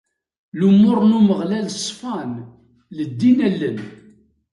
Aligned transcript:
Lumuṛ 0.59 0.97
n 1.03 1.17
Umeɣlal 1.17 1.67
ṣfan, 1.85 2.31
leddin 2.97 3.37
allen. 3.47 3.79